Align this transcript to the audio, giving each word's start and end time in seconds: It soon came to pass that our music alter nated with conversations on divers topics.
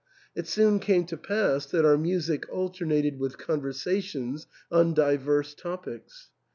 It 0.33 0.47
soon 0.47 0.79
came 0.79 1.05
to 1.05 1.15
pass 1.15 1.67
that 1.67 1.85
our 1.85 1.95
music 1.95 2.49
alter 2.49 2.87
nated 2.87 3.19
with 3.19 3.37
conversations 3.37 4.47
on 4.71 4.95
divers 4.95 5.53
topics. 5.53 6.31